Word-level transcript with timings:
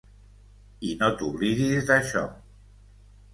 I 0.91 0.93
no 1.01 1.09
t'oblidis 1.19 1.85
d'això. 1.91 2.25